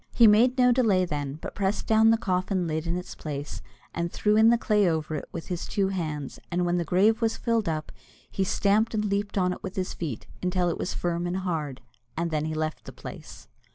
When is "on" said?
9.37-9.53